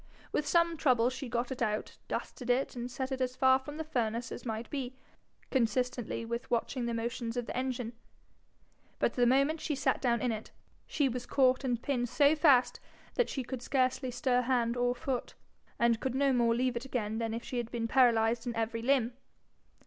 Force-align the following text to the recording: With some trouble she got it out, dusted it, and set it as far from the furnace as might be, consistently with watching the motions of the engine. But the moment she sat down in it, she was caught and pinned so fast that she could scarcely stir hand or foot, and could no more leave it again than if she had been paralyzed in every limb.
With 0.31 0.47
some 0.47 0.77
trouble 0.77 1.11
she 1.11 1.29
got 1.29 1.51
it 1.51 1.61
out, 1.61 1.99
dusted 2.07 2.49
it, 2.49 2.75
and 2.75 2.89
set 2.89 3.11
it 3.11 3.21
as 3.21 3.35
far 3.35 3.59
from 3.59 3.77
the 3.77 3.83
furnace 3.83 4.31
as 4.31 4.47
might 4.47 4.67
be, 4.71 4.95
consistently 5.51 6.25
with 6.25 6.49
watching 6.49 6.87
the 6.87 6.93
motions 6.95 7.37
of 7.37 7.45
the 7.45 7.55
engine. 7.55 7.93
But 8.97 9.13
the 9.13 9.27
moment 9.27 9.61
she 9.61 9.75
sat 9.75 10.01
down 10.01 10.19
in 10.19 10.31
it, 10.31 10.49
she 10.87 11.07
was 11.07 11.27
caught 11.27 11.63
and 11.63 11.79
pinned 11.79 12.09
so 12.09 12.35
fast 12.35 12.79
that 13.13 13.29
she 13.29 13.43
could 13.43 13.61
scarcely 13.61 14.09
stir 14.09 14.41
hand 14.41 14.75
or 14.75 14.95
foot, 14.95 15.35
and 15.77 15.99
could 15.99 16.15
no 16.15 16.33
more 16.33 16.55
leave 16.55 16.75
it 16.75 16.83
again 16.83 17.19
than 17.19 17.31
if 17.31 17.43
she 17.43 17.57
had 17.57 17.69
been 17.69 17.87
paralyzed 17.87 18.47
in 18.47 18.55
every 18.55 18.81
limb. 18.81 19.13